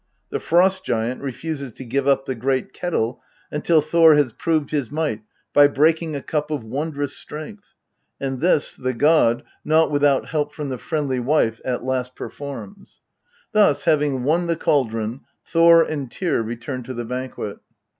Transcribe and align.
The 0.31 0.39
Frost 0.39 0.83
giant 0.83 1.21
refuses 1.21 1.73
to 1.73 1.85
give 1.85 2.07
up 2.07 2.25
the 2.25 2.33
great 2.33 2.73
kettle 2.73 3.21
until 3.51 3.81
Thor 3.81 4.15
has 4.15 4.33
proved 4.33 4.71
his 4.71 4.89
might 4.89 5.21
by 5.53 5.67
breaking 5.67 6.15
a 6.15 6.23
cup 6.23 6.49
of 6.49 6.63
wondrous 6.63 7.15
strength, 7.15 7.75
and 8.19 8.41
this 8.41 8.73
the 8.73 8.95
god, 8.95 9.43
not 9.63 9.91
without 9.91 10.29
help 10.29 10.55
from 10.55 10.69
the 10.69 10.79
friendly 10.79 11.19
wife, 11.19 11.61
at 11.63 11.83
last 11.83 12.15
performs. 12.15 13.01
Thus, 13.51 13.83
having 13.83 14.23
won 14.23 14.47
the 14.47 14.55
cauldron, 14.55 15.21
Thor 15.45 15.83
and 15.83 16.11
Tyr 16.11 16.41
return 16.41 16.81
to 16.85 16.95
the 16.95 17.05
banquet. 17.05 17.59